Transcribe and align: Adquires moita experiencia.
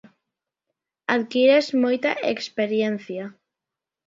Adquires 1.15 1.67
moita 1.83 2.11
experiencia. 2.33 3.23